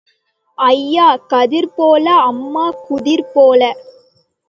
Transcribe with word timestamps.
ஐயா 0.57 1.15
கதிர் 1.27 1.69
போல 1.75 2.05
அம்மா 2.23 2.65
குதிர் 2.87 3.27
போல. 3.33 3.61